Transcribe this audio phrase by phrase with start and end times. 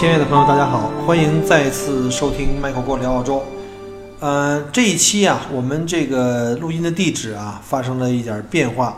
[0.00, 3.42] 亲爱的朋友，大家好，欢迎再次收听麦克过聊澳洲。
[4.18, 8.96] 呃，这一期啊，我们这个录音的地址啊，发生了一点变化，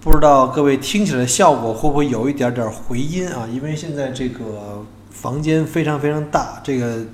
[0.00, 3.48] 不知道各位听起来效果会不会有一点点回音啊？
[3.52, 7.04] 因为现在这个房间非常非常大，这个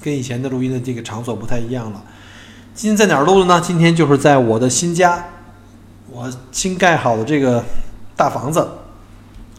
[0.00, 2.00] 跟以前的录音的这个场所不太一样了。
[2.72, 3.60] 今天在哪儿录的呢？
[3.60, 5.24] 今天就是在我的新家，
[6.08, 7.64] 我新盖好的这个
[8.14, 8.64] 大房子，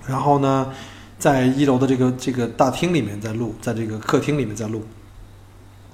[0.06, 0.68] 然后呢。
[1.20, 4.86] 在一楼的这个这个大厅里面在录，在这个客厅里面在录，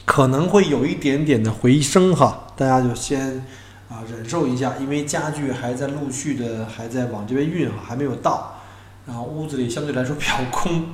[0.03, 3.45] 可能会有一点点的回声哈，大家就先
[3.89, 8.59] 啊忍受一下，因为家具还在陆续的还在往这边运哈，还没有到，
[9.07, 10.87] 然后屋子里相对来说比较空，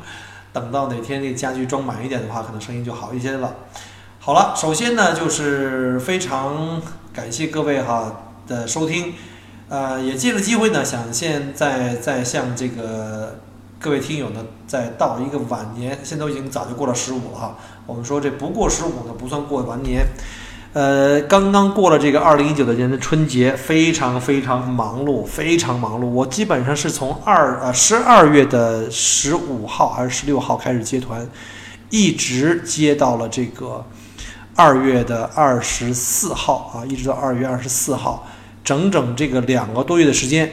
[0.53, 3.55] 等到哪天那家具装满一点的话，可能声音就好一些了。
[4.19, 6.79] 好了，首先呢就是非常
[7.11, 9.15] 感谢各位哈的收听，
[9.69, 13.39] 呃，也借着机会呢，想现在在向这个。
[13.81, 17.57] 各位听友呢，在到一个晚年，现在都已经早就过了十五了哈。
[17.85, 20.05] 我们说这不过十五呢，不算过完年。
[20.73, 26.07] 呃，刚刚过了这个二零一九年的春节，非常非常忙碌，非常忙碌。
[26.07, 31.25] 我基本上是从二呃十二月的十五号还是十六号开始接团，
[31.89, 33.85] 一直接到了这个
[34.57, 38.27] 二月的二十四号啊，一直到二月二十四号，
[38.61, 40.51] 整整这个两个多月的时间。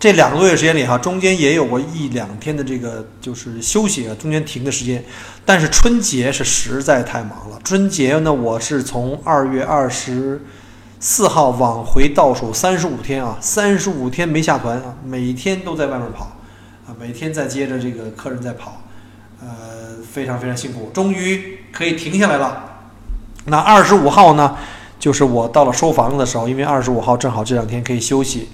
[0.00, 5.04] 这两个多月时间里，哈，中间也有过一两天的这个就是休息啊，中间停的时间。
[5.44, 7.60] 但是春节是实在太忙了。
[7.62, 10.40] 春节呢，我是从二月二十
[10.98, 16.38] 四号往回倒数三十五天啊，三十五天没下团啊，每天都在外面跑
[16.86, 18.80] 啊，每天在接着这个客人在跑，
[19.42, 19.48] 呃，
[20.10, 20.90] 非常非常辛苦。
[20.94, 22.80] 终于可以停下来了。
[23.44, 24.56] 那二十五号呢，
[24.98, 28.48] 就是我到了收房子的时候，因为二十五号正好这两天可以休息。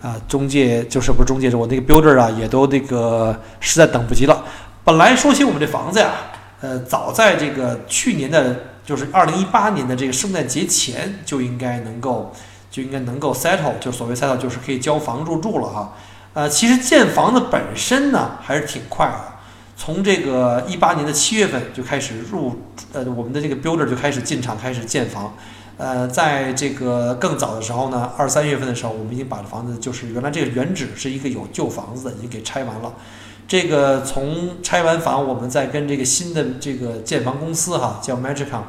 [0.00, 4.44] 啊，中介就是不是中介，是我那个 builder 啊，也都那个实在等不及了。
[4.84, 6.12] 本来说起我们这房子呀，
[6.60, 12.32] 呃，早在这个去年的，就是二零一八年的这个圣诞节前就应该能够，
[12.70, 15.94] 就应该能够 settle，就所谓 settle 就是可以交房入住了哈。
[16.34, 19.32] 呃，其实建房子本身呢还是挺快的，
[19.76, 22.60] 从这个一八年的七月份就开始入，
[22.92, 25.34] 呃，我们的这个 builder 就开始进场开始建房。
[25.78, 32.94] 呃，在这个更早的时候呢，二三月份的时候，我们已经把这房子就是原来这个原址是一个有旧房子的，已经给拆完了。
[33.46, 38.62] 这个从拆完房，我们再跟这个新的这个建房公司哈，叫 Magicon，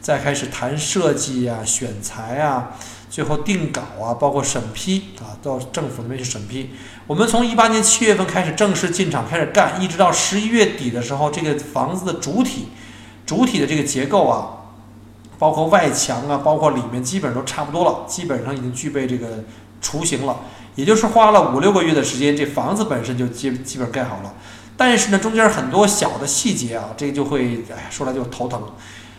[0.00, 2.76] 再开始谈设计啊、选材啊，
[3.10, 6.70] 最后定稿啊，包括审批啊，到政府那边去审批。
[7.08, 12.68] 我们从一八年七月份开始正式进场开始干，一直到十一月底的时候，这个房子的主体、
[13.26, 14.58] 主体的这个结构啊。
[15.40, 19.42] 包括外墙啊，包括里面基本上都差不多了，基本上已经具备这个
[19.80, 20.40] 雏形了。
[20.74, 24.34] 也就是花了五六个月的时间，这房子本身就基基本盖好了。
[24.76, 28.62] 但是呢，中间很多小的细节啊，这个就会哎说来就头疼。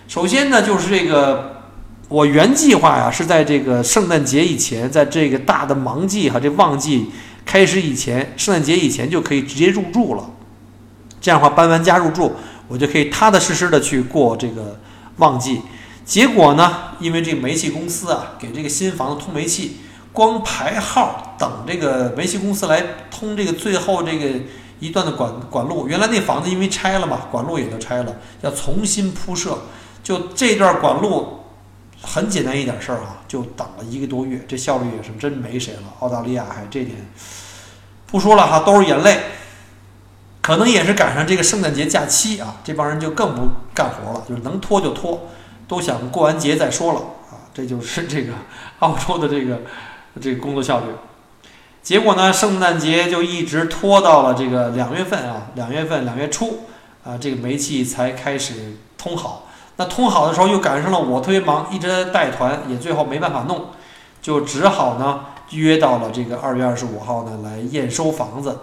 [0.08, 1.64] 首先呢，就是这个
[2.08, 7.10] 我原计划呀是在这个圣诞节以前，在这个大的忙季哈，这旺季
[7.44, 10.30] 开始以前，圣诞节以前就可以直接入住了。
[11.20, 12.34] 这样的话，搬完家入住，
[12.68, 14.80] 我就可以踏踏实实的去过这个
[15.18, 15.62] 旺季。
[16.04, 16.96] 结果呢？
[17.00, 19.78] 因为这煤气公司啊，给这个新房子通煤气，
[20.12, 24.40] 光排号等这个煤气公司来通这个最后这个
[24.80, 25.88] 一段的管管路。
[25.88, 29.60] 原来那房子因为拆了嘛，管路也都拆了，要重新铺设。
[30.04, 31.40] 就这段管路
[32.02, 35.84] 很简单一点事儿啊，就等了一个多月，这效率也是真没谁了。
[36.00, 36.98] 澳大利亚还这点
[38.08, 39.18] 不说了哈，都是眼泪。
[40.42, 45.30] 可能也是赶上这个圣诞节假期啊，这帮人就更不干活了，就是能拖就拖。
[45.72, 47.00] 都想过完节再说了
[47.32, 48.34] 啊，这就是 这个
[48.80, 49.62] 澳洲的这个
[50.20, 50.88] 这个工作效率。
[51.82, 56.66] 结果呢，圣诞节就一直拖到了这个两月份啊，两月份两月初
[57.06, 59.48] 啊，这个煤气才开始通好。
[59.78, 63.68] 那通好的时候又赶上了我特别忙，一直在带团，也最后没办法弄，
[64.22, 65.22] 就只好呢
[65.52, 68.60] 约到了这个二月二十五号呢来验收房子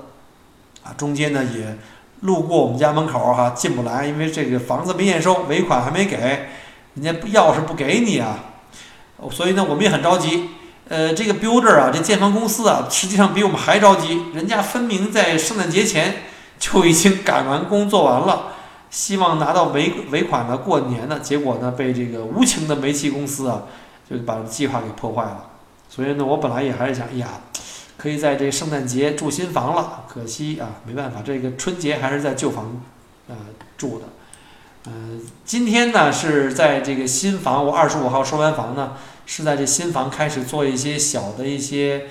[0.85, 0.93] 啊。
[0.99, 1.79] 中间呢也
[2.21, 6.51] 路过我们家门口哈，进不来，因为这个房子没验收，尾款还没给。
[7.01, 8.39] 人家钥匙不给你啊，
[9.31, 10.51] 所以呢，我们也很着急。
[10.89, 14.23] 呃，这个 builder 啊，这建房公司啊，实际上比我们还着急。
[14.35, 16.23] 人家分明在圣诞节前
[16.59, 18.53] 就已经赶完工做完了，
[18.91, 23.63] 希望拿到尾尾款呢过年呢，结果呢被这个无情的煤气公司啊
[24.11, 25.45] 就把计划给破坏了。
[25.91, 27.29] 所以呢，我本来也还是想，哎呀，
[27.99, 32.81] 可以在这圣诞节住新房了，可惜啊，没办法，这个春节还是在旧房
[33.29, 33.37] 呃
[33.77, 34.07] 住的。
[34.91, 38.93] 嗯，今天呢是在这个新房，我二十五号收完房呢，
[39.27, 42.07] 是在这新房开始做一些小的一些，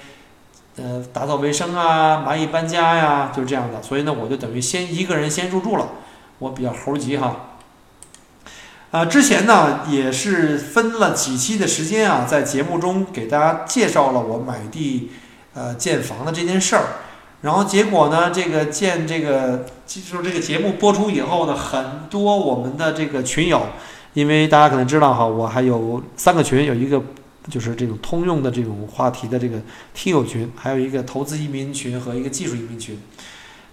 [0.76, 3.82] 呃，打扫卫生啊，蚂蚁搬家呀，就是这样的。
[3.82, 5.90] 所以呢，我就等于先一个人先入住了，
[6.38, 7.56] 我比较猴急哈。
[8.92, 15.12] 啊，之前呢也是分了几期的时间啊，在节目中给大家介绍了我买地，
[15.56, 16.84] 呃，建房的这件事儿。
[17.42, 18.32] 然后结果呢？
[18.32, 23.62] 这个建这个，就是这个节目播出以后呢，很多我们的这个群友，
[24.16, 27.00] 因为大家可能知道哈，我还有三个群，有一个
[27.48, 29.62] 就是这种通用的这种话题的这个
[29.94, 33.00] 听友群，还有一个投资移民群和一个技术移民群。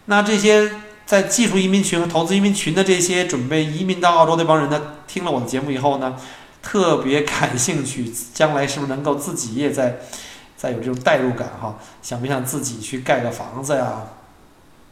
[0.04, 0.70] 那这些
[1.06, 6.16] 在技术移民群和投资移民群的这些准备移民到澳洲那帮人呢，听了我的节目以后呢，
[6.62, 10.00] 特别感兴趣，将来是不是能够自己也在。
[10.56, 14.02] 再有这种代入感哈，想不想自己去盖个房子呀？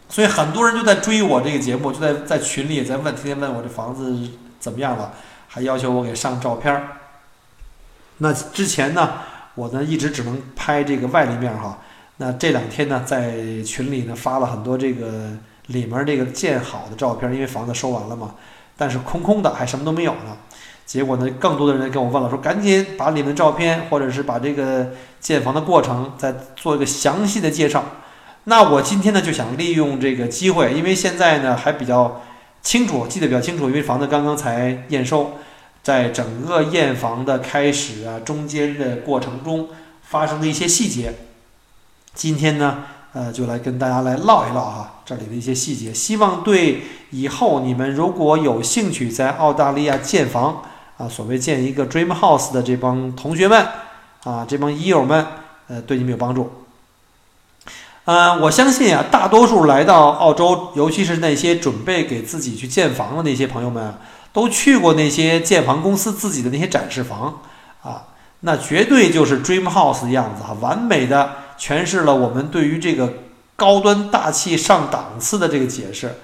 [0.08, 4.14] 所以很多人就在追我这个节目，就在在群里也在问，天天问我这房子
[4.60, 5.14] 怎么样了，
[5.48, 6.88] 还要求我给上照片儿。
[8.18, 9.14] 那之前呢，
[9.54, 11.78] 我呢一直只能拍这个外立面哈。
[12.18, 15.30] 那这两天呢，在群里呢发了很多这个
[15.68, 18.34] 里面这个建好的照片，因为房子收完了嘛，
[18.76, 20.36] 但是空空的，还什么都没有呢。
[20.92, 24.90] 结果呢，更多的人跟我问了，说赶紧把你们的照片，或者是把这个
[25.20, 27.82] 建房的过程再做一个详细的介绍。
[28.44, 32.20] 那我今天呢，就想利用这个机会，因为现在呢还比较
[32.60, 35.38] 清楚，记得比较清楚，因为房子刚刚才验收，
[35.82, 39.70] 在整个验房的开始啊，中间的过程中
[40.02, 41.14] 发生的一些细节，
[42.12, 42.84] 今天呢，
[43.14, 50.62] 呃，就来跟大家来唠一唠哈，这里的一些细节，希望对以后你们如果有兴趣在澳大利亚建房。
[51.02, 53.66] 啊，所谓建一个 dream house 的这帮同学们，
[54.22, 55.26] 啊，这帮医友们，
[55.66, 56.48] 呃，对你们有帮助。
[58.04, 63.96] 嗯，我相信啊，大多数来到澳洲，尤其是那些准备给自己去建房的那些朋友们，
[64.32, 67.40] 都去过那些建房公司自己的那些展示房，
[67.82, 68.04] 啊，
[68.38, 73.12] 那绝对就是 dream house 的样子哈，完美的诠释了我们对于这个
[73.56, 76.14] 高端大气上档次的这个解释。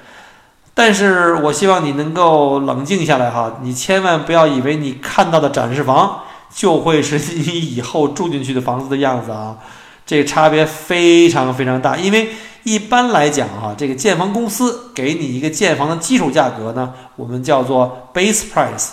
[0.79, 6.21] 但是我希望你能够冷静下来哈，你千万不要以为你看到的展示房
[6.55, 9.59] 就会是你以后住进去的房子的样子啊，
[10.07, 11.97] 这个差别非常非常大。
[11.97, 12.29] 因为
[12.63, 18.91] 一般来讲哈，这个建房公司给你一个建房的基础价格呢，我们叫做 base price，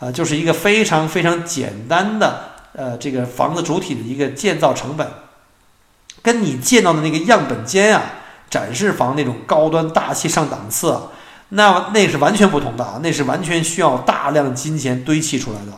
[0.00, 2.40] 啊，就是一个非常非常简单的
[2.74, 5.08] 呃这个房子主体的一个建造成本，
[6.20, 8.02] 跟你见到的那个样本间啊，
[8.50, 10.94] 展示房那种高端大气上档次。
[11.54, 15.72] 那那是完全不同的啊，那是完全需要大量金钱堆砌出来的。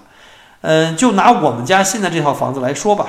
[0.60, 3.06] 嗯，就拿我们家现在这套房子来说吧，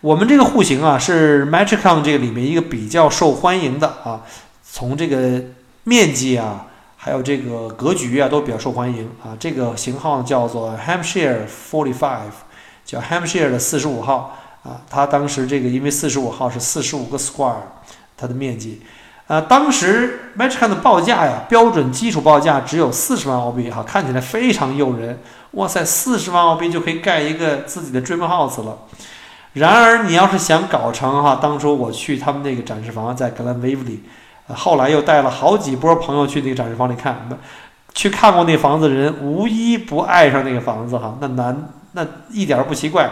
[0.00, 4.22] 我们这个户型啊是 Matricon 这个里面一个比较受欢迎的啊，
[4.64, 5.42] 从这个
[5.84, 6.66] 面积啊，
[6.96, 9.36] 还有这个格局啊都比较受欢迎啊。
[9.38, 12.32] 这个型号叫做 Hampshire Forty Five，
[12.84, 14.80] 叫 Hampshire 的四十五号啊。
[14.88, 17.56] 它当时这个因为四十五号是四十五个 square，
[18.16, 18.80] 它的面积。
[19.30, 25.20] 呃，当时 Matchcan 的报价呀，标准基础报价只有四十万澳币哈，看起来非常诱人。
[25.52, 28.76] 哇塞，四十万澳币就可以盖一个自己的 dream house 了。
[29.52, 33.98] 然而，你要是想搞成哈，当初我去他们那个展示房在 Glen Waverly，
[34.48, 37.28] 后来又带了好几波朋友去那个展示房里看，
[37.94, 43.08] 去看过那房子的人无一不爱上那个房子哈，那难那一点不奇怪，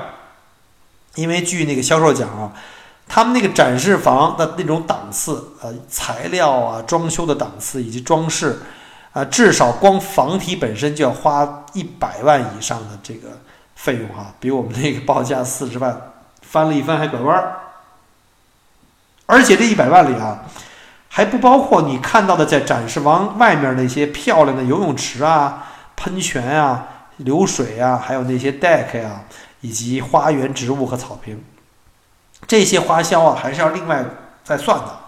[1.14, 2.50] 因为据那个销售讲啊。
[3.08, 8.60] 他们那个展示房的那种档次，呃，材料啊、装修的档次以及装饰，
[9.12, 13.28] 啊，至少光房体本身就要花一百万以上的这个
[13.74, 16.12] 费用哈，比我们那个报价四十万
[16.42, 17.56] 翻了一番还拐弯儿。
[19.26, 20.44] 而且这一百万里啊，
[21.08, 26.86] 还不包括你看到的在展示房外面那些漂亮的游泳池啊、喷泉啊、
[27.16, 29.22] 流水啊，还有那些 deck 呀，
[29.62, 31.42] 以及花园植物和草坪。
[32.46, 34.04] 这些花销啊，还是要另外
[34.44, 34.98] 再算的。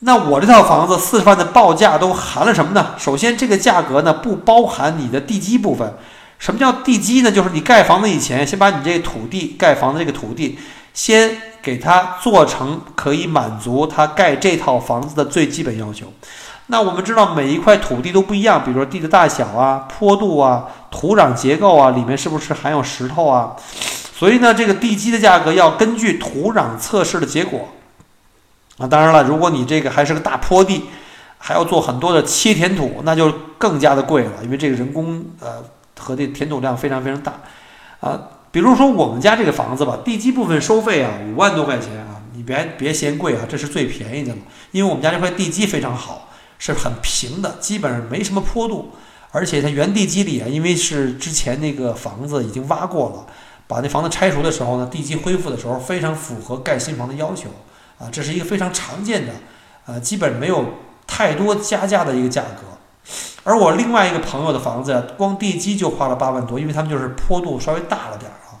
[0.00, 2.94] 那我这套房子四十万的报价都含了什么呢？
[2.98, 5.94] 首先，这个价格呢不包含你的地基部分。
[6.38, 7.30] 什么叫地基呢？
[7.30, 10.58] 就是你盖房子以前，先把你这土地盖房子这个土地，
[10.92, 16.12] 先给它做成可以满足它盖这套房子的最基本要求。
[16.66, 23.52] 那我们知道每一块土地都不一样，比如说地的大小啊、坡度啊、土壤结构啊，里面是不是含有石头啊？
[24.22, 27.70] 所以呢，这个地基的价格要根据土壤测试的结果
[28.78, 28.86] 啊。
[28.86, 30.84] 当然了，如果你这个还是个大坡地
[31.38, 35.64] 还要做很多的切填土，那就更加的贵了，因为这个人工呃
[35.98, 37.40] 和这填土量非常非常大
[37.98, 38.16] 啊。
[38.52, 44.38] 比如说我们家这个房子吧，地基部分收费啊五万多块钱啊，你别别嫌贵啊，这是最便宜的了，
[44.70, 46.28] 因为我们家这块地基非常好，
[46.60, 48.92] 是很平的，基本上没什么坡度，
[49.32, 53.26] 而且它原地基里啊，因为是之前那个房子已经挖过了，
[53.72, 57.48] 把那房子拆除的时候呢，地基恢复的时候非常符合盖新房的要求
[57.98, 59.32] 啊，这是一个非常常见的，
[59.86, 60.64] 呃，基本没有
[61.06, 63.12] 太多加价的一个价格。
[63.44, 68.60] 而我另外一个朋友的房子，光地基就花了八万多，因为他们就是坡度稍微大了点儿啊。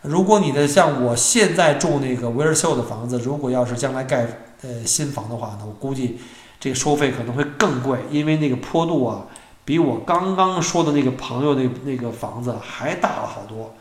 [0.00, 4.26] 如果你的像我现在住那个威尔秀的房子，如果要是将来盖
[4.62, 6.18] 呃新房的话呢，我估计
[6.58, 9.26] 这个收费可能会更贵，因为那个坡度啊，
[9.66, 13.74] 比我刚刚说的那个朋友那那个房子还大了好多。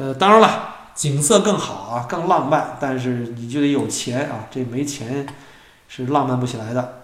[0.00, 5.26] 呃，当然了，景色更好啊，更浪漫，但是你就得有钱啊，这没钱
[5.88, 7.02] 是浪漫不起来的。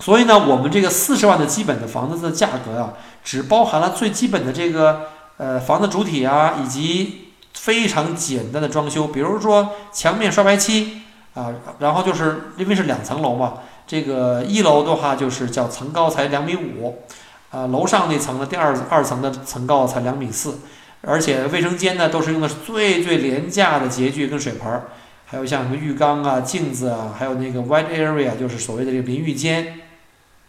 [0.00, 2.92] 所以呢，我们这个四十万的基本的房子的价格啊，
[3.24, 5.06] 只包含了最基本的这个
[5.38, 11.00] 呃房子主体啊，以及非常简单的装修，比如说墙面刷白漆
[11.32, 13.54] 啊，然后就是因为是两层楼嘛，
[13.86, 17.02] 这个一楼的话就是叫层高才两米五，
[17.50, 20.58] 啊，楼上那层的第二二层的层高才两米四，
[21.06, 24.84] 而且卫生间呢都是用的是最最廉价的洁具跟水盆儿，
[25.26, 29.80] 还有像什么浴缸啊、镜子啊，还有那个 white area 就是所谓的这个淋浴间。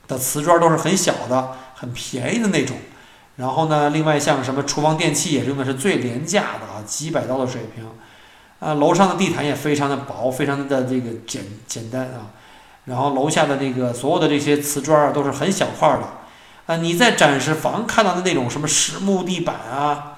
[0.07, 2.77] 的瓷砖都是很小的、很便宜的那种，
[3.37, 7.83] 然后呢，另外像什么厨房电器也是用的是最廉价的啊，几百刀的水平，
[8.59, 12.29] 啊，楼上的地毯也非常的薄，非常的这个简简单啊，
[12.85, 16.03] 然后楼下的那个所有的这些瓷砖啊都是很小块的，
[16.67, 20.14] 啊，你在展示房看到的那种什么实木地板啊、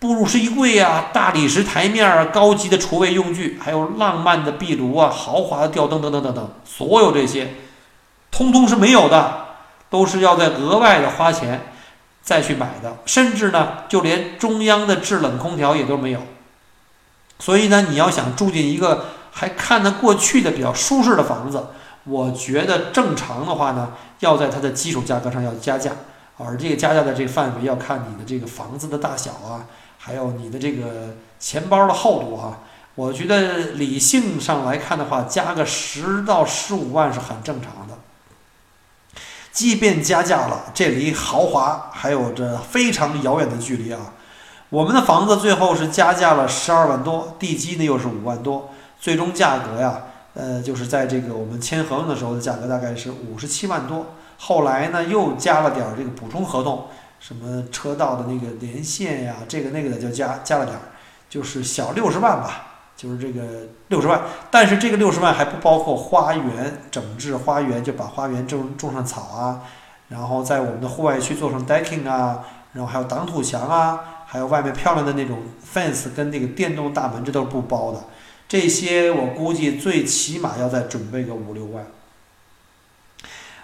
[0.00, 7.54] 步入式衣柜啊、大理石台面啊、高级的厨卫用具，还有浪漫的壁炉啊、豪华的吊灯等等等等，所有这些。
[8.30, 9.46] 通通是没有的，
[9.90, 11.66] 都是要在额外的花钱
[12.22, 16.20] 再去买的，甚至呢，就连中央的制冷空调也都没有。
[17.38, 21.66] 所以呢，你要想住进一个还看得过去的比较舒适的房子，
[22.04, 25.90] 我觉得正常的话呢，要在它的基础价格上要加价，
[26.38, 29.66] 而这个加价的这个范围要看你的这个房子的大小啊，
[30.02, 32.60] 还有你的这个钱包的厚度啊。
[32.94, 37.94] 我觉得理性上来看的话，加个十到十五万是很正常的。
[39.52, 44.14] 即便加价了，这离豪华还有着非常遥远的距离啊！
[44.68, 50.02] 我们的房子最后是加价了十二万多，地基呢又是五万多，最终价格呀，
[50.34, 54.14] 呃，就是在这个我们签合同的时候的价格大概是五十七万多。
[54.38, 56.86] 后来呢又加了点这个补充合同，
[57.20, 60.82] 什么车道的那个连线呀，这个那个的就加加了点儿，
[61.28, 62.66] 就是小六十万吧。
[62.96, 63.40] 就是这个
[63.88, 69.62] 六十万，但是这个六十万还不包括花园整治花园，就把花园种种上草啊，
[70.08, 78.04] 然后在我们的户外区做成 decking 啊，然后还有挡土墙啊，还有外面漂亮的那种 fence 跟那个电动大门，这都是不包的。
[78.46, 81.86] 这些我估计最起码要再准备个五六万。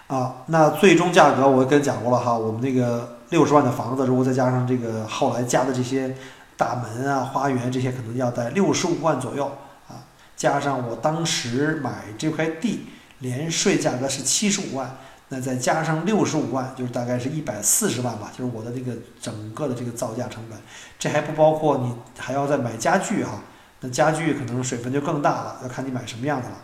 [0.07, 6.17] 啊，那最终价格我跟讲过了哈，我们那个六十万的房子，如果再加上这个后来加的这些。
[6.59, 9.45] 大门啊，花园这些可能要在六十五万左右
[9.91, 12.87] 啊，加上我当时买这块地，
[13.19, 14.97] 连税价格是七十五万，
[15.29, 20.59] 那再加上六十五万，就是大概是一百四十万吧，就是我的这个整个的这个造价成本，
[20.99, 23.41] 这还不包括你还要再买家具哈，
[23.81, 26.57] 那家具可能水分就更大了，要看你买什么样的了。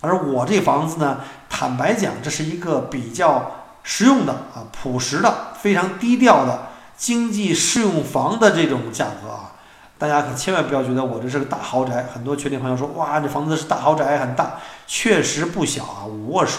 [0.00, 1.18] 而我这房子呢，
[1.50, 6.68] 坦白讲，这是一个比较实用的啊，朴实的，非常低调的。
[6.96, 9.52] 经济适用房的这种价格啊，
[9.98, 12.08] 大家可千万不要觉得我这是个大豪宅。
[12.12, 14.58] 很多群里朋友说，哇，这房子是大豪宅，很大，
[14.88, 16.58] 确实不小啊，五卧室，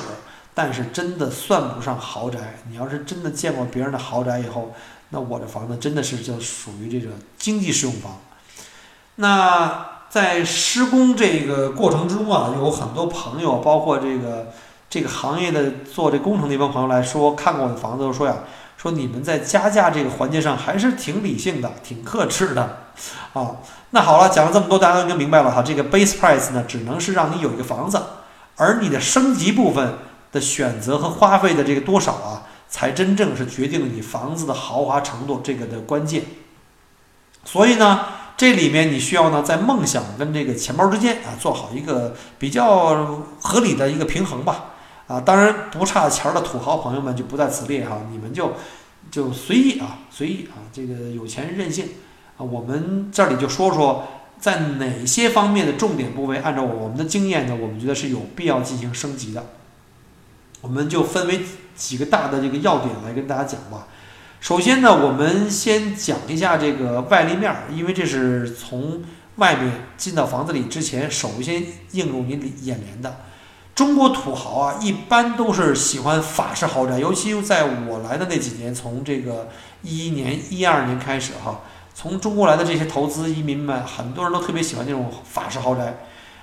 [0.54, 2.58] 但是真的算不上豪宅。
[2.70, 4.74] 你要是真的见过别人的豪宅以后，
[5.10, 8.20] 那我这房子真的是就属于这个经济适用房。
[9.16, 14.54] 那在施工这个过程之中啊，有很多朋友，包括这个
[14.89, 18.36] 这个行业的做这工程那帮朋友来说，看过我的房子都说呀。
[18.81, 22.77] 说你们在加价这个环节上还是挺理性的，挺克制的，
[23.34, 23.58] 啊，
[23.89, 25.62] 那好了，讲了这么多，大家都应该明白了哈。
[25.62, 28.01] 这个 base price 呢，只能是让你有一个房子，
[28.55, 29.96] 而你的升级部分
[30.31, 36.24] 的选择和花费的这个多少啊，才真正是决定了你房子的豪华程度这个的关键。
[37.43, 38.05] 所以呢，
[38.38, 44.67] 这里面你需要呢，在梦想跟这个钱包之间啊，做好一个比较合理的一个平衡吧。
[45.10, 48.54] 啊，当然不差钱的土豪朋友们就不在此列哈，你们就
[49.10, 51.88] 就随意啊，随意啊，这个有钱任性
[52.38, 52.46] 啊。
[52.46, 54.08] 我们这里就说说
[54.39, 59.48] 在哪些方面的重点部位，按照我们的经验呢，我们觉得是有必要进行升级的。
[60.62, 61.42] 我们就分为
[61.75, 63.88] 几个大的这个要点来跟大家讲吧。
[64.39, 69.01] 首先呢，我们先讲一下这个外立面，因为这是从
[69.38, 71.63] 外面进到房子里之前首先
[71.94, 73.22] 映入你眼帘的。
[73.80, 79.48] 中国土豪啊，一般都是喜欢法式豪宅，尤其在我来的那几年，从这个
[79.84, 81.62] 一一年、一二年开始哈，
[81.96, 85.96] 从中国来的这些投资移民们，很多人都特别喜欢这种法式豪宅。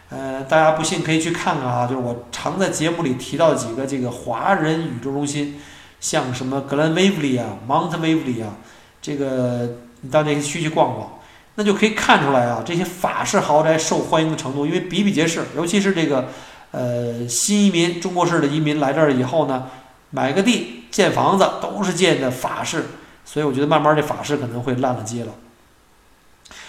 [0.09, 5.61] 呃，大家不信可以去看看啊，就是我常在节目里提到几个这个华人宇宙中心，
[6.01, 8.57] 像什么格兰威弗利啊、Mount Waverly 啊，
[9.03, 11.21] 这个你到那些区去逛逛，
[11.57, 16.31] 那就可以看出来啊，这些法式豪宅受欢迎的程度，因为比比皆是，尤其是这个。
[16.77, 19.65] 呃，新移民，中国式的移民来这儿以后呢，
[20.11, 22.85] 买个地建房子都是建的法式，
[23.25, 25.33] 所以我觉得慢慢这法式可能会烂了街了。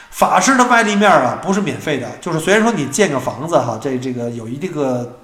[0.10, 5.20] 法式的外立面啊，不是免费的，就是虽然说你建个房子哈，这这个有一定个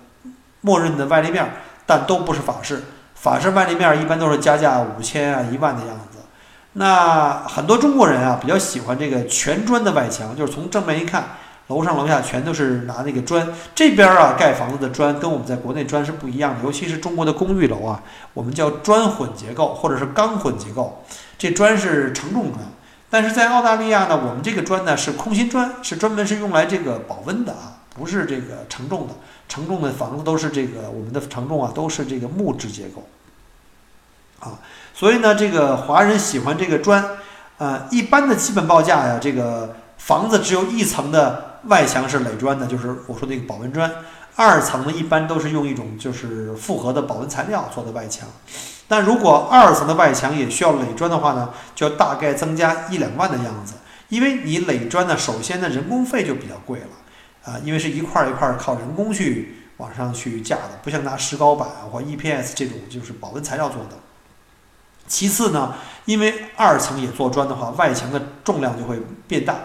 [0.60, 1.50] 默认的外立面，
[1.86, 2.84] 但都不是法式。
[3.16, 6.20] 法式外立面一般都是加价五千啊、一万的样子。
[6.74, 11.38] 那很多中国人啊，比较喜欢这个全砖的外墙，就是从正面一看。
[11.68, 18.04] 楼上楼下全都是拿那个砖，这边啊盖房子的砖跟我们在国内砖是不一样的，尤其是中国的公寓楼啊，
[18.34, 21.04] 我们叫砖混结构或者是钢混结构，
[21.38, 22.66] 这砖是承重砖。
[23.10, 29.14] 但是在澳大利亚呢，我们这个砖呢是空心砖，是专门是用来这个保温的啊，不是这个承重的。
[29.48, 33.08] 承重的房子都是这个我们的承重啊都是这个木质结构
[34.40, 34.60] 啊，
[34.94, 37.18] 所以呢这个华人喜欢这个砖，
[37.58, 41.53] 呃，一般的基本报价呀，这个房子只有一层的。
[41.66, 43.92] 外墙是垒砖的，就是我说那个保温砖。
[44.36, 48.28] 二层呢，一般都是用一种就是复合的保温材料做的外墙。
[48.88, 53.76] 但如果二层的外墙也需要垒砖的话呢，就要大概增加一两万的样子。
[54.10, 56.88] 因为你垒砖呢，首先呢人工费就比较贵了
[57.52, 63.92] 啊，因为是一块一块靠人工去往上去架的，不像拿石膏板或 EPS 这种就是保温材料做的。
[65.08, 69.56] 其次呢，因为二层也做砖的话，外墙的重量就会变大。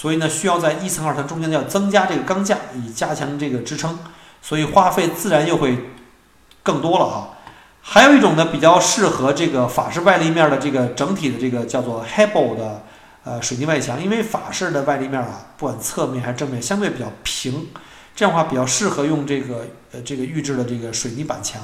[0.00, 3.98] 所以呢，需要在一层、二层中间要增加这个钢架，以加强这个支撑，
[4.40, 5.76] 所以花费自然又会
[6.62, 7.30] 更多了哈。
[7.82, 12.84] 还有一种呢，比较适合这个法式外立面的这个整体的这个叫做 Hebel 的
[13.24, 17.66] 呃水泥外墙，因为法式的外立面啊，不管侧面还是正面，相对比较平，
[18.14, 21.60] 这样的话比较适合用这个呃这个预制的这个水泥板墙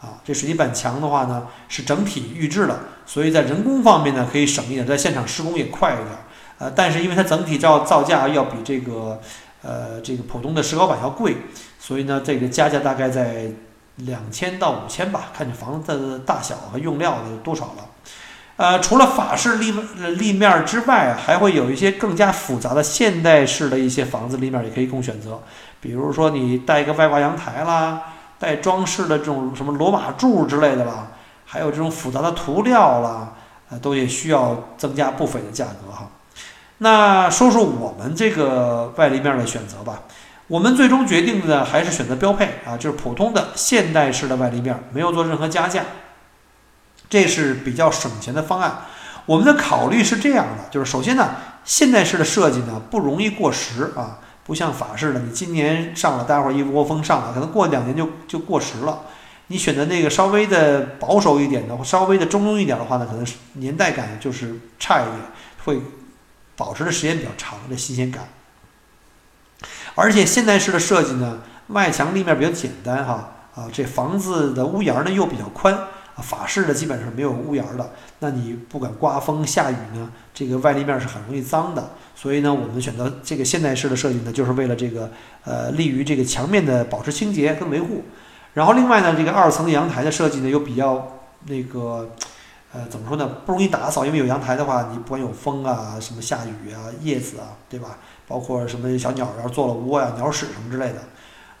[0.00, 0.24] 啊。
[0.24, 6.08] 这水泥板墙的话呢，是整体预制的，所以在人工方面呢可以省一点，在现场施工也快一点。
[6.58, 9.20] 呃，但是因为它整体造造价要比这个，
[9.62, 11.36] 呃，这个普通的石膏板要贵，
[11.78, 13.50] 所以呢，这个加价大概在
[13.96, 17.86] 两千到五千吧，看你房子的大小和用料的多少了。
[18.56, 19.72] 呃，除了法式立
[20.16, 25.42] 立面之外，还会有一些更加复杂的现代式的一些房子立面也可以供选择，
[25.80, 28.00] 比如说你带一个外挂阳台啦，
[28.38, 31.08] 带装饰的这种什么罗马柱之类的啦，
[31.44, 33.32] 还有这种复杂的涂料啦，
[33.70, 36.08] 呃，都也需要增加不菲的价格哈。
[36.78, 40.02] 那说说我们这个外立面的选择吧。
[40.46, 45.82] 我们最终决定的还是选择标配啊，就是普通的现代式的外立面，没有做任何加价，
[47.08, 48.82] 这是比较省钱的方案。
[49.24, 51.30] 我们的考虑是这样的，就是首先呢，
[51.64, 59.00] 现代式的设计呢不容易过时啊，不像法式的，你今年上了，待会儿一窝蜂上了，可能过两年就就过时了。
[59.46, 65.16] 你选择那个稍微的保守一点的，稍微的中庸一点的话呢，可能年代感就是差一点，
[65.64, 65.80] 会。
[66.56, 68.28] 保持的时间比较长，这新鲜感。
[69.94, 77.92] 而且现代式的设计呢，外墙立面比较简单哈啊，这房子的屋檐呢又比较宽啊，法式的基本上没有屋檐的。
[78.18, 81.90] 那你不管刮风下雨呢，这个外立面是很容易脏的。
[82.16, 85.10] 所以呢，我们选择这个现代式的设计呢，就是为了这个
[85.44, 88.04] 呃，利于这个墙面的保持清洁跟维护。
[88.54, 92.10] 然后另外呢，这个二层阳台的设计呢，又比较那个。
[92.74, 93.24] 呃，怎么说呢？
[93.46, 97.98] 不容易打扫，因为有阳台的话，你不管有风啊、什么下雨啊、叶子啊，对吧？
[98.26, 100.98] 包括什么小鸟要做了窝呀、鸟屎什么之类的，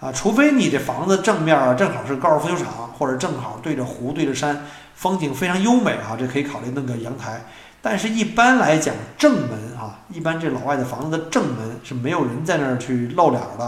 [0.00, 4.64] 啊，除非你这房子正面啊正好是高尔夫球场，或者正好对着湖、对着山，
[4.96, 7.44] 风景非常优美啊，这可以考虑弄个阳台。
[7.80, 13.64] 但是一般来讲，正门啊，一般这老外的房子的正门是没有人在那儿去露脸的，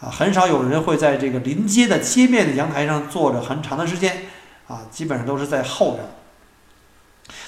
[0.00, 4.22] 啊，很少有人会在这个临街的街面的阳台上坐着很长的时间，
[4.66, 6.04] 啊，基本上都是在后边。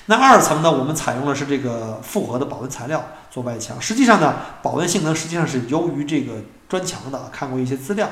[0.06, 0.70] 那二层呢？
[0.70, 3.80] 我们采用的是这个复合的保温材料做外墙。
[3.80, 6.34] 实际上呢，保温性能实际上是优于这个
[6.68, 7.30] 砖墙的。
[7.30, 8.08] 看过一些资料，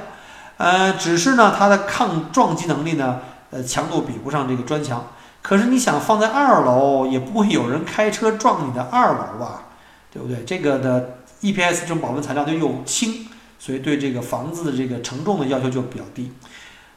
[0.57, 3.19] 呃，只是呢，它的抗撞击能力呢，
[3.51, 5.09] 呃，强度比不上这个砖墙。
[5.43, 9.65] 可是你想放在二楼，也不会有人开车撞你的二楼吧？
[10.13, 10.45] 对不对？
[10.45, 13.27] 这个的 EPS 这种保温材料就又轻，
[13.59, 16.33] 所以对这个房子的这个承重的要求就比较低。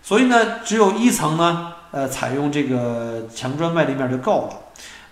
[0.03, 4.57] 所以呢，只有一层呢，呃，采用这个墙砖外立面就够了。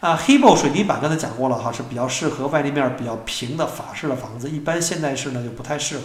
[0.01, 6.03] 啊，黑豹水泥板刚才讲过了哈，是比较适合外立面比较平的法式的房子，一般现代式呢就不太适合。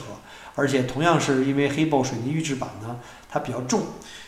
[0.55, 2.99] 而且同样是因为黑豹水泥预制板呢，
[3.31, 3.85] 它比较重，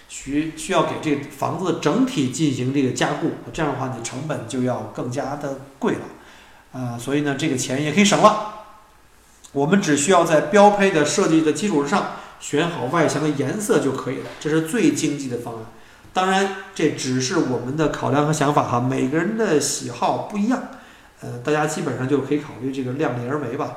[0.09, 6.01] 需需要给这房子整体进行这个加固，这样的话你成本就要更加的贵了。
[6.73, 8.55] 啊，所以呢，这个钱也可以省了。
[9.53, 15.65] 我们只需要在标配的设计的基础之上，选好外墙的颜色就可以了，这是最经济的方案。
[16.13, 20.61] 当然，这只是我们的考量和想法哈，每个人的喜好不一样，
[21.21, 23.77] 呃，大家基本上就可以考虑这个量力而为吧。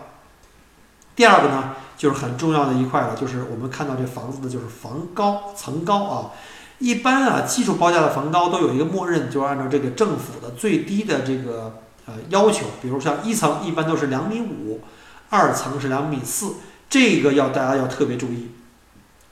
[1.16, 6.32] 第二个呢，就是很重要的一块了，就是我们看到这房子的就是房高层高啊。
[6.80, 14.82] 一般啊，基础报价的房高都有一个默认，就是按照这个政府的最低的这个呃要求，比如像一层一般都是两米五，
[15.30, 16.54] 二层是两米四，
[16.90, 18.52] 这个要大家要特别注意。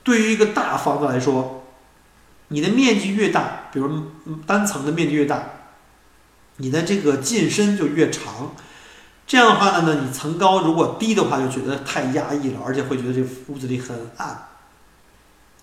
[0.04, 1.56] 对于一个大房子来说。
[2.52, 3.88] 你的面积越大，比如
[4.44, 5.42] 单层的面积越大，
[6.56, 8.52] 你的这个进深就越长。
[9.24, 14.48] 这样的话呢，呢你层高如果低的话，就觉得太压抑了，而且会觉得这屋子里很暗。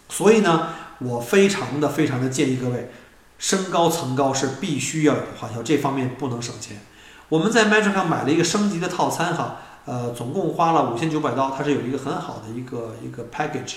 [0.07, 0.69] 所以呢，
[0.99, 2.89] 我非常的非常的建议各位，
[3.37, 6.79] 升高层高是必须要有的花销，这方面不能省钱。
[7.27, 13.75] 我们在 m a t r 上买了一个升级的套餐哈，呃，总共花了五千九百刀，它是有一个很好的一个一个 package。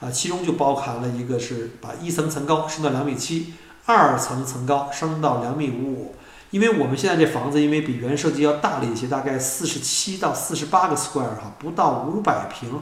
[0.00, 3.54] 啊，其中就包含了一个是把一层层高升到两米七，
[3.86, 6.14] 二层层高升到两米五五。
[6.50, 12.80] 因为我们现在这房子因为比原设计要大了一些，大概四十七到四十八个 square 哈，不到五百平，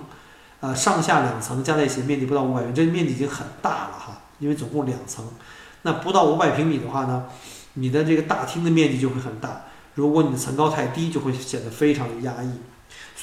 [0.61, 4.21] 呃，上下两层加在一起面积不到五百平，这面积已经很大了哈。
[4.39, 5.25] 因为总共两层，
[5.83, 7.25] 那不到五百平米的话呢，
[7.73, 9.63] 你的这个大厅的面积就会很大。
[9.95, 12.51] 如果你的层高太低，就会显得非常的压抑。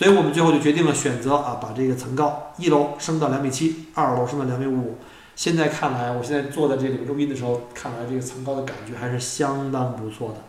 [0.04, 4.98] 所以我们最后就决定了选择啊，把这个层高一楼升到两米七，二楼升到两米五五。
[5.34, 10.40] 现在看来，我现在坐在这里录音的时候，看来这个层高的感觉还是相当不错的，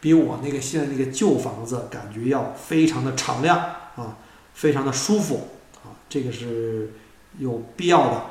[0.00, 3.58] 比我那个现在那个旧房子感觉要非常的敞亮
[3.96, 4.16] 啊，
[4.54, 5.48] 非常的舒服
[5.84, 6.94] 啊，这个是
[7.36, 8.22] 有必要的。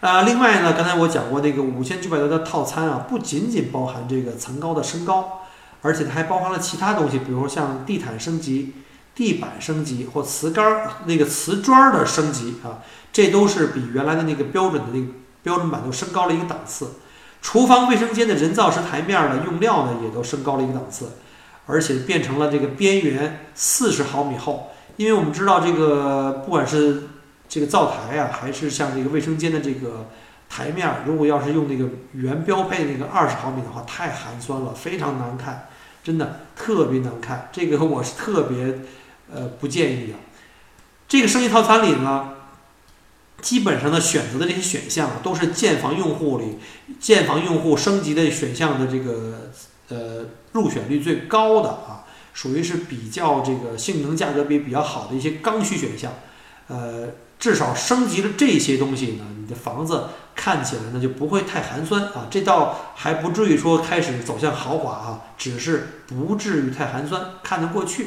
[0.00, 5.42] 啊，另外呢，刚才我讲过那个五千九百多的套餐啊，不仅仅包含这个层高的升高，
[5.82, 8.72] 而且它还包含了其他东西，比如像地毯升级。
[9.14, 12.80] 地板升级或瓷杆儿那个瓷砖儿的升级啊，
[13.12, 15.06] 这都是比原来的那个标准的那个
[15.42, 16.92] 标准版都升高了一个档次。
[17.42, 21.10] 厨房卫生间的人造石台面的用料呢，也都升高了一个档次，
[21.66, 24.70] 而且变成了这个边缘四十毫米厚。
[24.96, 27.08] 因为我们知道这个不管是
[27.48, 30.08] 这个灶台啊，还是像这个卫生间的这个
[30.48, 35.68] 台面，如果要是用那个原标配的那个二十毫米的话，太寒酸了，非常难看，
[36.04, 37.48] 真的特别难看。
[37.52, 38.78] 这个我是特别。
[39.34, 40.14] 呃，不建议的。
[41.08, 42.30] 这个升级套餐里呢，
[43.40, 46.58] 基本上的选择的这些选项都是建房用户里
[46.98, 49.50] 建房用户升级的选项的这个
[49.88, 56.12] 呃入选率最高的啊，属于是比较这个性能价格比比较好的一些刚需选项。
[56.68, 62.28] 呃，至少升级了这些东西呢，你的房子看起来呢就不会太寒酸啊。
[62.30, 68.06] 这倒还不至于说开始走向豪华啊，只是不至于太寒酸，看得过去。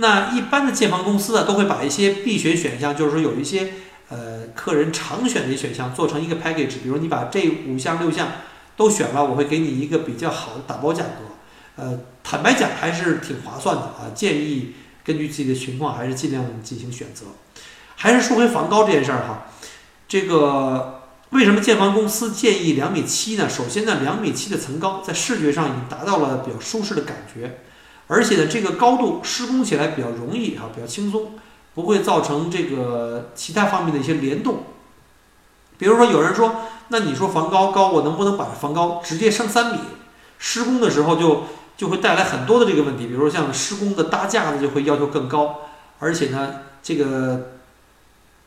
[0.00, 3.72] 那一般的建房公司呢，都会把一些必选选项，就是说有一些
[4.08, 6.82] 呃客人常选的一些选项做成一个 package。
[6.84, 8.28] 比如你把这五项六项
[8.76, 11.82] 都选了，我会给你一个比较好的打包价格。
[11.82, 14.14] 呃，坦白讲还是挺划算的啊。
[14.14, 17.26] 建议根据自己的情况，还是尽量进行选择。
[17.96, 19.46] 还是说回房高这件事儿哈，
[20.06, 23.48] 这个为什么建房公司建议两米七呢？
[23.48, 27.58] 首先呢，两米七的层高在视觉上已经达到了比较舒适的感觉。
[28.08, 31.32] 而且呢，这个高度施工起来比较容易哈，比较轻松，
[31.74, 34.64] 不会造成这个其他方面的一些联动。
[35.76, 39.78] 比如说，有人说，那你说房高高，我能不能把房高直接升三米？
[40.38, 41.44] 施工的时候就
[41.76, 45.60] 就会带来很多的这个问题，比如说像施工的搭架子就会要求更高，
[45.98, 47.50] 而且呢，这个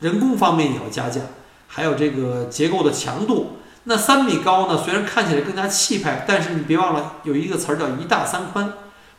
[0.00, 1.20] 人工方面也要加价，
[1.68, 3.58] 还有这个结构的强度。
[3.84, 8.72] 那三米高呢，虽然看起来更加气派，但是你别忘了有一个词儿叫一大三宽。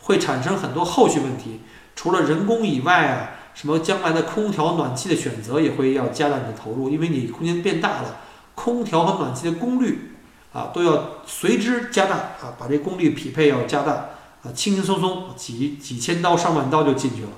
[0.03, 1.61] 会产生很多后续问题，
[1.95, 8.17] 除了人工以外啊，什么将来的空调暖气的选择也会要加大你的投入，因为你空间变大了，
[8.53, 10.11] 空调和暖气的功率
[10.51, 14.09] 啊都要随之加大啊，把这功率匹配要加大
[14.43, 17.29] 啊，轻轻松松几几千刀上万刀就进去了，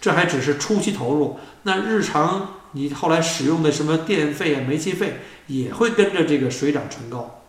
[0.00, 7.42] 这还只是初期投入，那日常你后来使用的什么电费啊、煤气费也会跟着这个水涨船高，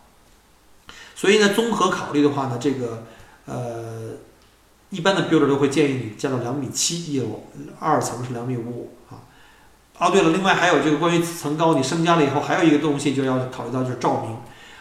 [1.14, 3.04] 所以呢，综合考虑的话呢，这个
[3.46, 4.18] 呃。
[4.90, 7.42] 一般的标准都会建议你加到两米七一楼，
[7.78, 9.20] 二层是两米五五啊，
[9.98, 14.36] 哦，对了，另外还有这个关于层高，你升加了以后，还有一个东西就要考虑到就是照明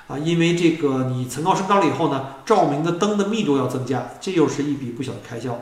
[0.08, 5.54] 啊，因为这个你层高升高了以后呢，照明的灯的密度要增加，这又是一笔不小的开销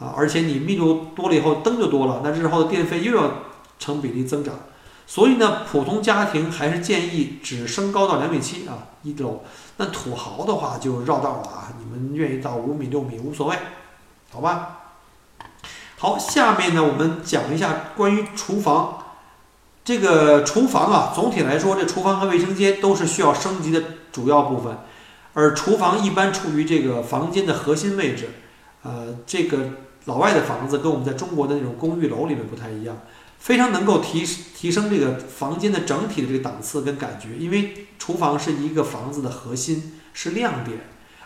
[0.00, 3.30] 啊，而且你密度多了以后，灯就多了，那日后的电费又要
[3.78, 4.54] 成比例增长，
[5.06, 9.44] 所以呢，普通家庭还是建议只升高到两米七啊一楼，
[9.76, 13.56] 那土豪的话就绕道了啊，你们愿意到五米六米无所谓，
[14.34, 14.80] 好吧？
[15.96, 18.98] 好，下面呢，我们讲一下关于厨房。
[19.84, 24.76] 这个厨房啊，总体来说，这厨房和卫生间都是需要升级的主要部分。
[25.34, 28.30] 而厨房一般处于这个房间的核心位置。
[28.82, 29.70] 呃，这个
[30.06, 32.98] 老外的房子跟我们在中国的那种公寓楼里面不太一样，
[33.38, 37.36] 非常能够提提升这个房间的整体的这个档次跟感觉。
[37.38, 40.80] 因为厨房是一个房子的核心，是亮点，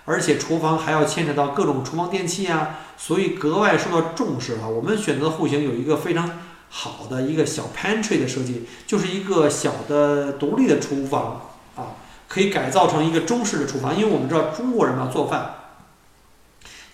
[0.05, 2.81] 而且厨房还要牵扯到各种厨房电器啊。
[2.99, 4.69] 所以格外受到重视哈。
[4.69, 6.29] 我们选择的户型有一个非常
[6.69, 11.41] 好的一个小 pantry 的设计，就是一个小的独立的厨房
[11.77, 11.97] 啊，
[12.29, 13.97] 可以改造成一个中式的厨房。
[13.97, 15.55] 因为我们知道中国人嘛，做饭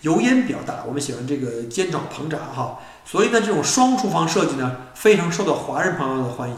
[0.03, 2.79] 油烟比较大，我们喜欢这个煎炒烹炸哈。
[3.07, 6.57] 所以呢，这种双厨房设计呢，非常受到华人朋友的欢迎。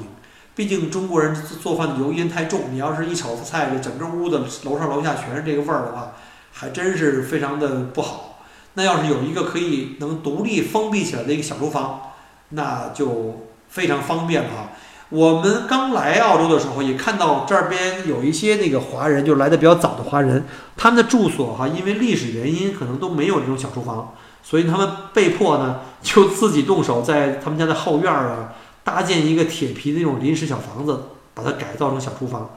[0.55, 6.13] 毕竟中国人做饭的油烟太重，你要是一炒菜，这整个屋子楼上楼下全是这个味儿的话，
[6.53, 8.36] 还真是非常的不好。
[8.77, 12.13] 那要是有一个可以能独立封闭起来的一个小厨房，
[12.51, 14.69] 那就非常方便了哈。
[15.09, 20.45] 我们刚来澳洲的时候，也看到这边有一些那个华人，就来的比较早的华人，
[20.77, 28.53] 他们的住所哈，因为历史原因，可能都没有这种小厨房，所以他们被迫呢，就自己动手在他们家的后院儿啊，
[28.85, 32.51] 搭建一个铁皮的那种临时小房子，把它改造成小厨房。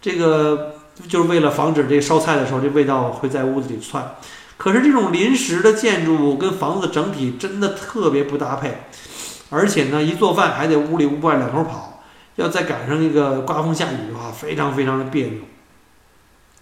[0.00, 0.74] 这个
[1.08, 4.14] 就是为了防止这烧菜的时候，这味道会在屋子里窜。
[4.56, 8.84] 可是这种临时的建筑跟房子整体真的特别不搭配，
[9.50, 12.02] 而且呢，一做饭还得屋里屋外两头跑，
[12.36, 15.40] 要再赶上一个刮风下雨的话，非常非常的别扭。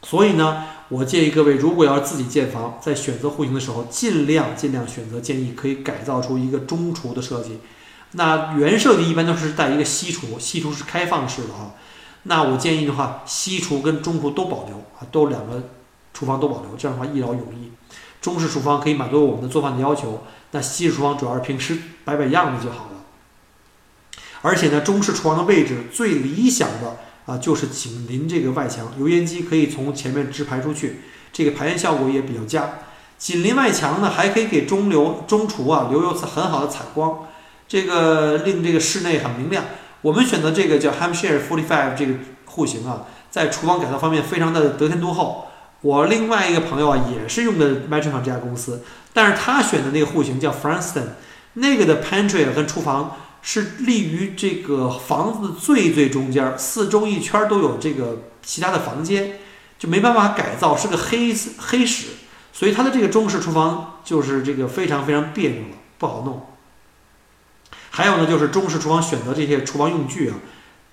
[0.02, 7.60] 所以呢，我建议各位，如果要自己建房，在选择户型的时候，尽量尽量选择建议可以改造出一个中厨的设计。
[8.16, 11.72] 那原设计一般都是带一个西厨，西厨是开放式的啊。
[12.24, 15.62] 那我建议的话，西厨跟中厨都保留啊，都两个
[16.12, 17.70] 厨房都保留，这样的话一劳永逸。
[18.24, 23.04] 中式厨房可以满足我们的做饭的要求，那西式厨房主要是平时摆摆样子就好了。
[24.40, 31.00] 而且呢，中式厨房的位置最理想的啊，就是紧邻这个外墙，油烟机可以从前面直排出去，
[31.34, 32.78] 这个排烟效果也比较佳。
[33.18, 37.26] 紧邻外墙呢，还可以给中流中厨啊留有很好的采光，
[37.68, 39.62] 这个令这个室内很明亮。
[40.00, 42.14] 我们选择这个叫 Hamshire Forty Five 这个
[42.46, 45.48] 户型啊，在厨房改造方面非常的得天独厚。
[45.84, 51.08] 我另外一个朋友啊，也是用的 m a t r o n 这家公司，但是他选的那个户型叫 Franston，
[51.52, 59.40] 那个的 pantry 跟厨房是立于这个房子最最中间，四周一圈都有这个其他的房间，
[59.78, 62.06] 就没办法改造，是个黑黑室，
[62.50, 66.46] 所以他的这个中式厨房就是这个非常非常别扭了，不好弄。
[67.90, 70.36] 还有呢，就是中式厨房选择这些厨房用具啊，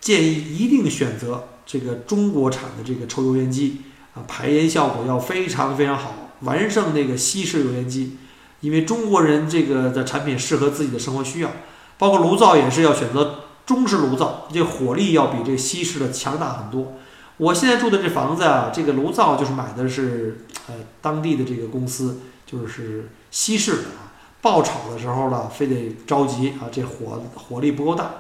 [0.01, 3.83] 建议一定选择这个中国产的这个抽油烟机。
[4.13, 8.17] 啊，排烟效果要非常非常好，完胜那个西式油烟机，
[8.59, 11.49] 因为中国人这个的产品适合自己的生活需要，
[11.97, 16.95] 包括炉灶也是要选择中式炉灶，这火力要比这西式的强大很多。
[17.37, 28.11] 我现在住的这房子啊，这个炉灶就是买的是呃当地的这个公司，就是西式的啊，爆炒的时候呢，非得着急啊，这火火力不够大，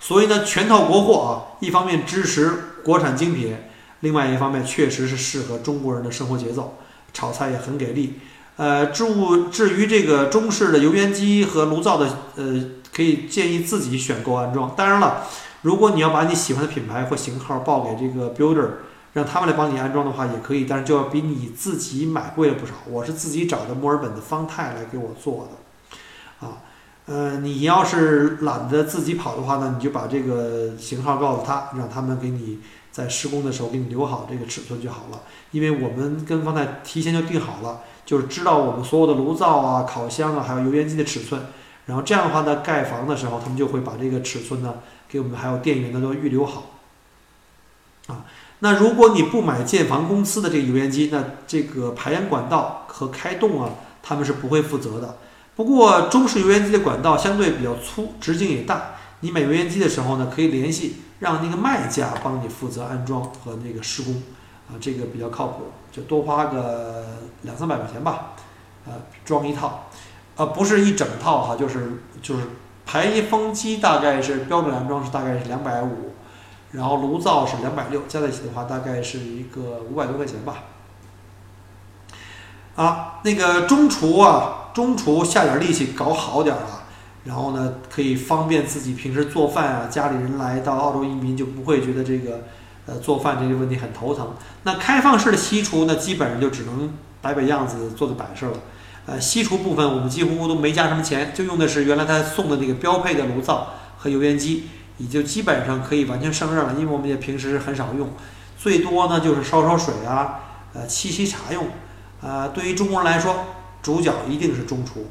[0.00, 3.56] 所以呢，全套国货啊，一方面支持国产精品。
[4.00, 6.78] 另外一方面，确实是适合中国人的生活节奏，
[7.12, 8.14] 炒菜也很给力。
[8.56, 14.74] 呃，至物至于这个中式的油烟机和炉灶的，呃，可以建议自己选购安装。
[14.76, 15.26] 当然了，
[15.62, 18.68] 如果你要把你喜欢的品牌或型号报给这个 builder，
[19.14, 22.72] 让他们来帮你安装的话，也可以，但是就要比你自己买贵了不少。
[22.88, 26.58] 我是自己找的墨尔本的方太来给我做的，啊，
[27.06, 32.60] 呃，你要是懒得自己跑的话呢，你就把这个型号告诉他，让他们给你。
[32.92, 35.22] 在施工的时候给你留好这个尺寸就好了，
[35.52, 41.40] 因为我们跟方太提前就定好了，就是知道我们所有的炉灶啊、烤箱啊，还有油烟机的尺寸，
[41.86, 44.74] 然后这样的话呢，盖房的时候他们就会把这个尺寸呢
[45.08, 46.72] 给我们，还有电源呢都预留好。
[48.08, 48.24] 啊，
[48.58, 53.70] 那如果你不买建房公司的这个油烟机，那这个排烟管道和开洞啊，
[54.02, 55.18] 他们是不会负责的。
[55.54, 60.96] 不过中式油烟机的管道相对比较粗，直径也大，你买油烟机的时候呢，可以联系。
[61.20, 64.14] 让那个卖家帮你负责安装和那个施工，
[64.68, 67.04] 啊，这个比较靠谱，就多花个
[67.42, 68.32] 两三百块钱吧，
[68.86, 69.84] 呃，装一套，
[70.36, 72.44] 呃，不是一整套哈，就是就是
[72.84, 76.14] 排风机大概是标准安装是大概是两百五，
[76.72, 80.64] 然后炉灶是两百六，加在一起的话大概是一个五百多块钱吧。
[82.76, 86.79] 啊，那个中厨啊，中厨下点力气搞好点啊，
[87.24, 92.44] 然后呢可以方便自己平时做饭啊，家里人来到澳洲移民就不会觉得这个
[92.86, 94.34] 呃做饭这些问题很头疼。
[94.62, 98.58] 那开放式的西厨呢，基本上就只能摆摆样子做做摆设了。
[99.06, 106.74] 呃，西厨部分我们几乎都没加什么钱，就用的是原来他送的那个标配的炉灶和油烟机，也就基本上可以完全胜任了。
[106.78, 108.10] 因为我们也平时很少用，
[108.58, 110.40] 最多呢就是烧烧水啊，
[110.74, 111.66] 呃沏沏茶用。
[112.22, 113.44] 呃，对于中国人来说，
[113.82, 115.06] 主角一定是中厨。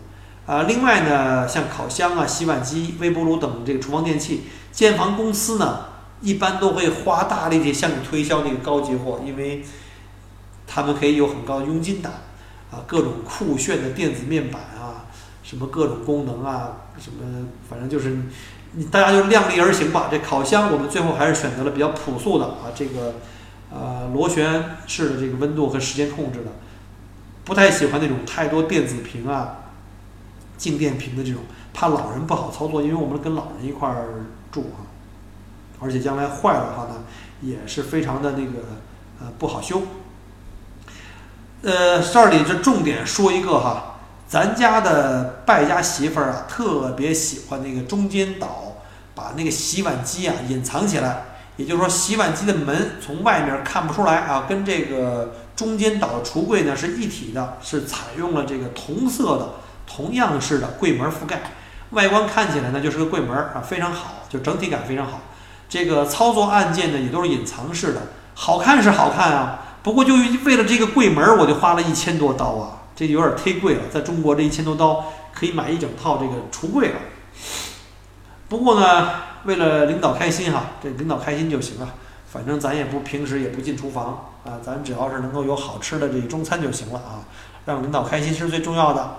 [0.50, 5.86] 呃，另外呢，像烤箱啊、洗碗机、微波炉等这个厨房电器，建房公司呢
[6.22, 9.64] 一般都会花大力气向你推销那个高级货，因为
[10.66, 12.10] 他们可以有很高的佣金打。
[12.72, 15.06] 啊，各种酷炫的电子面板啊，
[15.44, 18.18] 什么各种功能啊，什么反正就是
[18.74, 20.08] 你大家就量力而行吧。
[20.10, 23.16] 这烤箱我们最后还是选择了比较朴素的啊，这个
[23.72, 26.52] 呃螺旋式的这个温度和时间控制的。
[27.46, 29.59] 不太喜欢那种太多电子屏啊、
[30.60, 31.42] 静电屏的这种，
[31.74, 34.86] 怕老人不好操作，因为我们跟老人一块儿住啊，
[35.80, 37.06] 而且将来坏了的话呢，
[37.42, 38.60] 也是非常的那个
[39.22, 39.82] 呃不好修。
[41.62, 48.76] 呃，这里这重点说一个哈，咱家的败家媳妇儿啊，特别喜欢那个中间岛，
[49.16, 51.24] 把那个洗碗机啊隐藏起来，
[51.56, 55.34] 也就是说洗碗机的门从外面看不出来啊，跟这个。
[55.60, 59.50] 中间岛橱柜呢是一体的，是采用了这个同色的、
[59.92, 61.42] 同样式的柜门覆盖，
[61.90, 65.22] 外观看起来呢就是个柜门啊，非常好，就整体感非常好。
[65.68, 68.02] 这个操作按键呢也都是隐藏式的，
[68.36, 70.14] 好看是好看啊，不过就
[70.46, 73.82] 为了这个柜门，我就花了一千多刀啊，这有点忒贵了。
[73.92, 76.96] 在中国这一千多刀可以买一整套这个橱柜了。
[78.48, 79.10] 不过呢，
[79.46, 81.88] 为了领导开心哈，这领导开心就行了。
[82.32, 87.26] 反正咱也不平时也不进厨房啊，咱只要是能够有好吃的这中餐就行了啊，
[87.66, 89.16] 让领导开心是最重要的。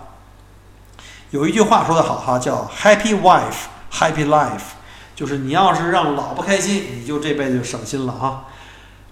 [1.30, 4.74] 有一句话说得好哈，叫 “Happy wife, happy life”，
[5.14, 8.46] 就是你要是让老婆开心，你就这辈子就省心了哈。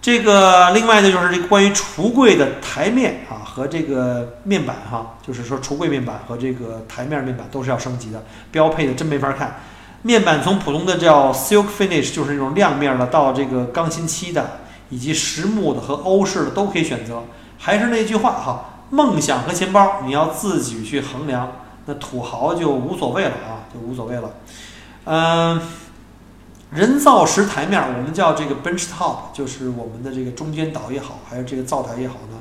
[0.01, 9.61] 这个另外呢，就是这关于橱柜的台面啊和这个面板哈，就是说橱柜面板和这个台面面板都是要升级的，标配的真没法看。
[10.03, 14.59] 面板从普通的叫 silk finish，就是那种亮面的，到这个钢琴漆的，
[14.91, 17.23] 以及实木的和欧式的都可以选择。
[17.59, 21.53] 还是那句话哈，梦想和钱包你要自己去衡量。
[21.88, 24.31] 那土豪就无所谓了啊，就无所谓了。
[25.05, 25.59] 嗯，
[26.70, 32.38] 人造石台面，我们叫这个 bench top，就是我们的这个中间岛也好，还有这个灶台也好呢，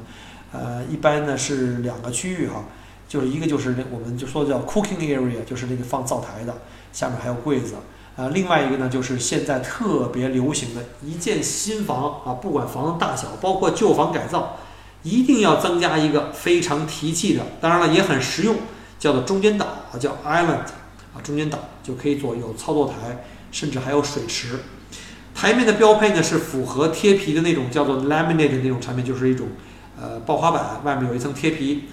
[0.51, 2.65] 呃，一般呢是两个区域哈，
[3.07, 6.53] 就是一个就是那我们就说叫 cooking area，就是那个放灶台的。
[6.91, 7.75] 下面还有柜子，
[8.15, 14.57] 呃，另外一个呢，就是现在特别流行的一建新房啊，不管房子大小，包括旧房改造，
[15.03, 18.55] 一定要增加一个非常提气的，当然了也很实用，
[18.99, 20.67] 叫做中间岛啊，叫 island
[21.13, 24.59] 啊，中间岛就可以做有操作台，甚至还有水池。
[25.35, 29.49] 台面的标配呢是符合贴皮的那种叫做 laminate 那种产品，就是一种
[29.99, 31.83] 呃刨花板，外面有一层贴皮，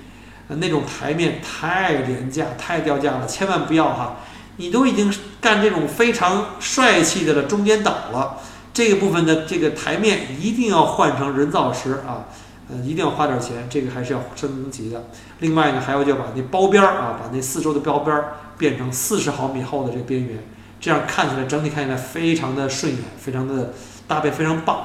[0.48, 4.16] 那种台面太廉价、太掉价了，千万不要哈。
[4.56, 8.38] 你都已经干这种非常帅气的了，中间岛了，
[8.72, 12.28] 这个部分的这个台面一定要换成人造石啊，
[12.70, 15.04] 呃，一定要花点钱，这个还是要升级的。
[15.44, 20.38] 另外呢，还有就把那包边儿啊，把那四周的包边儿变成四十毫米厚的这个边缘，
[20.80, 23.74] 这样看起来整体看起来非常的顺眼，非常的
[24.09, 24.76] 搭配非常棒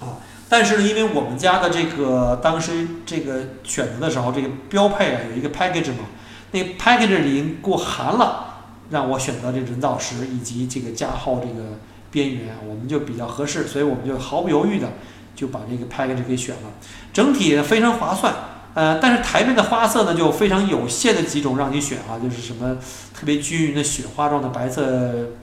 [0.00, 0.16] 啊。
[0.48, 6.06] 但是呢，因为我们家的这个当时这个选择的时候，这个标配啊有一个 package 嘛，
[6.52, 8.46] 那 package 里已经过寒了。
[8.90, 11.78] 让我选择这人造石以及这个加厚这个
[12.10, 14.88] 边缘，我们就比较合适，所以我们就毫不犹豫的
[15.36, 16.72] 就把这个 package 给选了。
[17.12, 18.34] 整体非常划算，
[18.72, 22.76] 呃，但是台面的花色呢就非常有限的几种让你选啊，就是什么
[23.12, 24.84] 特别均匀的雪花状的白色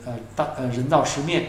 [0.05, 1.47] 呃大呃人造石面。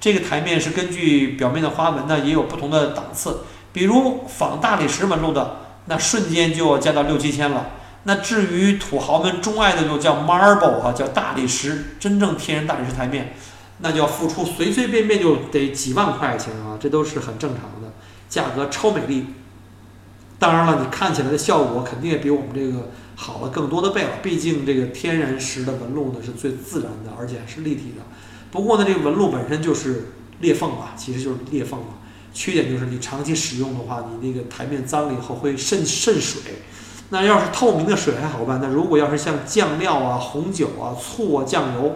[0.00, 3.42] 这个台面是根据表面的花纹呢也有不同的档次，
[3.72, 7.70] 比如仿大理石纹路的，那瞬间就要加到六七千了。
[8.02, 13.34] 那至于土豪们钟爱的就叫 marble 哈，叫大理石，真正天然大理石台面，
[13.78, 17.92] 那就要付出随随便便就得几万块钱啊，这都是很正常的，
[18.28, 19.26] 价格超美丽。
[20.42, 28.02] 当然了，你看起来的效果肯定也比我们这个好了更多的倍了，毕竟这个天然石的纹路呢是最自然的，而且是立体的。
[28.50, 30.08] 不过呢，这个纹路本身就是
[30.40, 31.94] 裂缝嘛，其实就是裂缝嘛，
[32.34, 36.40] 缺点就是你长期使用的话，你那个台面脏了以后会渗渗水。
[37.10, 41.94] 那要是透明的水还好办，那如果要是像酱料啊、红酒啊、醋啊、酱油，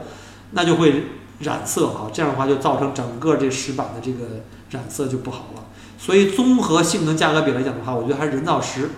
[0.53, 1.07] 那就会
[1.41, 5.66] 染色啊，这样的话就造成整个这石板的这个染色就不好了。
[5.99, 8.91] 所以综合性能价格比来讲的话，我觉得还是人造石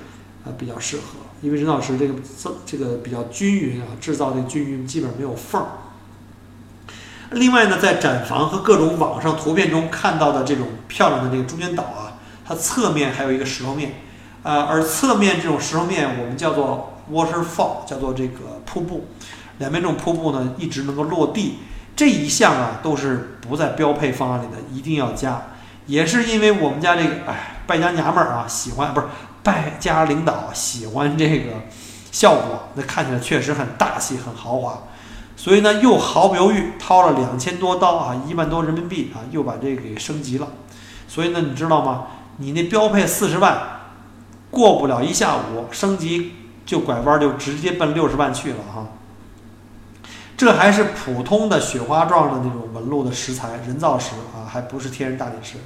[0.45, 1.03] 啊比较适合，
[1.43, 2.15] 因为人造石这个
[2.67, 5.69] 这个比较均匀啊，制造的均匀，基本没有缝儿。
[7.33, 13.97] 另外呢，在展房和各种网上图片中看到的这种漂亮的这个中间岛啊，它侧面还有一个石头面，
[14.43, 19.09] 啊，而侧面这种石头面我们叫做 waterfall，叫做这个瀑布，
[19.59, 21.59] 两边这种瀑布呢一直能够落地，
[21.95, 25.49] 这一项啊都是不在标配方案里的，一定要加，
[25.89, 29.07] 也是因为我们家这个哎败家娘们儿啊喜欢，不是
[29.43, 31.53] 败家领导喜欢这个
[32.13, 34.85] 效果，那看起来确实很大气，很豪华。
[35.35, 40.49] 所以呢，又毫不犹豫掏了两千多刀啊，一万多人民币啊，又把这个给升级了。
[41.09, 42.07] 所以呢，你知道吗？
[42.37, 43.59] 你那标配四十万，
[44.51, 46.35] 过不了一下午，升级
[46.67, 48.87] 就拐弯就直接奔六十万去了哈。
[50.39, 55.57] 这还是普通的雪花状的那种纹路的石材，人造石啊，还不是天然大理石。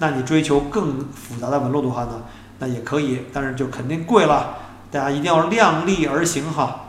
[0.00, 2.22] 那你追求更复杂的纹路的话呢，
[2.58, 4.58] 那也可以，但是就肯定贵了。
[4.90, 6.84] 大家一定要量力而行哈。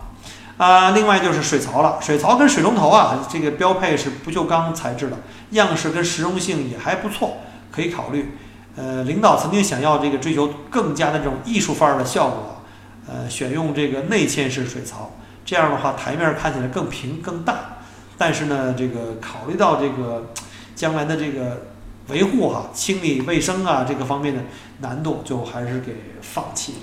[0.58, 5.16] 啊，另外就是水槽了，水槽跟水龙头啊，这个标配是不锈钢材质的，
[5.52, 7.38] 样式跟实用性也还不错，
[7.72, 8.38] 可以考虑。
[8.76, 12.62] 呃，领导曾经想要这个追求更加的这种艺术范儿的效果，
[13.08, 15.12] 呃，选用这个内嵌式水槽，
[15.50, 17.80] 这样的话台面看起来更平更大。
[18.20, 20.32] 但是呢，这个考虑到这个
[20.76, 21.66] 将来的这个
[22.10, 24.44] 维护哈、清理卫生啊这个方面的
[24.82, 26.78] 难度，就还是给放弃了。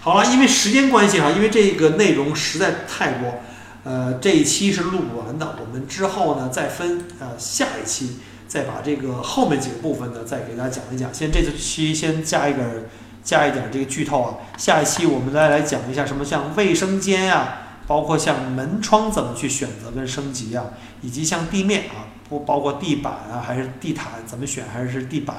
[0.00, 3.40] 好了，因为时间关系哈，因为这个内容实在太多，
[3.82, 5.56] 呃，这一期是录不完的。
[5.58, 11.12] 我们之后呢，再分呃下一期，再把这个后面几个部分呢，再给大家讲一讲。
[11.12, 12.84] 先这次期先加一点
[13.24, 17.56] 加一点这个剧透啊，下一期我们再来讲一下什么像卫生间呀，
[17.86, 20.66] 包括像门窗怎么去选择跟升级啊，
[21.00, 25.36] 以及像地面啊，不包括地板啊，还是地毯怎么选，还是地板，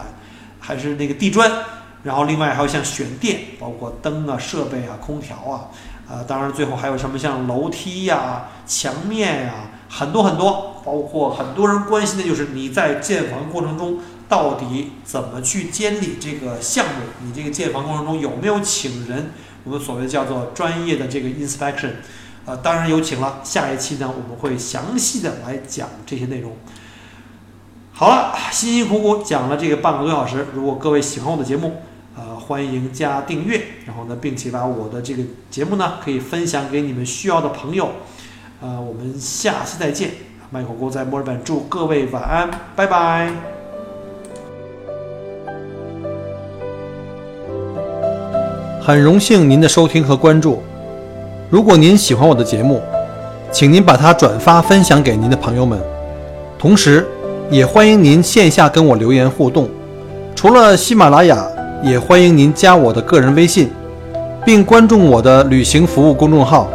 [0.59, 1.51] 还是那个地砖。
[2.03, 5.69] 然后另外还有像选电，包括灯啊、设备啊、空调啊，
[6.07, 9.53] 啊，当然最后还有什么像楼梯呀、墙面呀，
[9.97, 19.31] 很多很多，包括很多人关心的就是你在建房过程中到底怎么去监理这个项目，你这个建房过程中有没有请人，
[19.63, 21.91] 我们所谓叫做专业的这个 inspection，
[22.45, 23.39] 啊，当然有请了。
[23.45, 26.51] 下一期呢，我们会详细的来讲这些内容。
[27.93, 31.77] 好了，辛辛苦苦讲了这个半个多小时，如果各位喜欢我的节目。
[32.17, 35.21] 呃，欢迎加订阅，然后呢，并且把我的这个
[35.51, 37.89] 节目呢，可以分享给你们需要的朋友。
[38.65, 40.09] 呃，我们下期再见。
[40.49, 43.29] 麦火锅在墨尔本，祝各位晚安，拜拜。
[48.81, 50.63] 很荣幸您的收听和关注。
[51.47, 52.81] 如果您喜欢我的节目，
[53.51, 55.79] 请您把它转发分享给您的朋友们，
[56.57, 57.05] 同时
[57.51, 59.69] 也欢迎您线下跟我留言互动。
[60.35, 61.45] 除了喜马拉雅。
[61.83, 63.69] 也欢迎您加我的个人微信，
[64.43, 66.67] 并关注我的旅行服务公众号